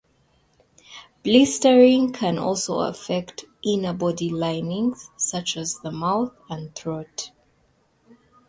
[1.21, 7.29] Blistering can also affect inner body linings, such as the mouth and throat.